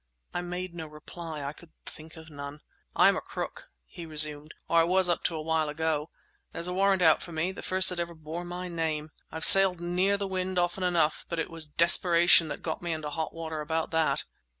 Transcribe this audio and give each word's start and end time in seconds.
I 0.33 0.41
made 0.41 0.73
no 0.73 0.87
reply: 0.87 1.43
I 1.43 1.53
could 1.53 1.69
think 1.85 2.17
of 2.17 2.31
none. 2.31 2.61
"I'm 2.95 3.15
a 3.15 3.21
crook," 3.21 3.65
he 3.85 4.07
resumed, 4.07 4.55
"or 4.67 4.79
I 4.79 4.83
was 4.83 5.07
up 5.07 5.23
to 5.25 5.35
a 5.35 5.41
while 5.43 5.69
ago. 5.69 6.09
There's 6.51 6.65
a 6.65 6.73
warrant 6.73 7.03
out 7.03 7.21
for 7.21 7.31
me—the 7.31 7.61
first 7.61 7.87
that 7.89 7.99
ever 7.99 8.15
bore 8.15 8.43
my 8.43 8.67
name. 8.67 9.11
I've 9.31 9.45
sailed 9.45 9.79
near 9.79 10.17
the 10.17 10.25
wind 10.25 10.57
often 10.57 10.81
enough, 10.83 11.27
but 11.29 11.37
it 11.37 11.51
was 11.51 11.67
desperation 11.67 12.47
that 12.47 12.63
got 12.63 12.81
me 12.81 12.93
into 12.93 13.11
hot 13.11 13.31
water 13.31 13.61
about 13.61 13.91
that!" 13.91 14.23